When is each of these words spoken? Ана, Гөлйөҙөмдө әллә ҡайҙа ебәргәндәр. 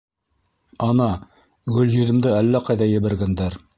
Ана, 0.85 1.09
Гөлйөҙөмдө 1.75 2.33
әллә 2.39 2.63
ҡайҙа 2.71 2.89
ебәргәндәр. 2.93 3.61